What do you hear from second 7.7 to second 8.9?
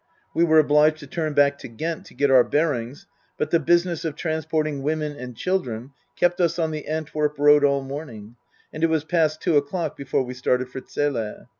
morning, and it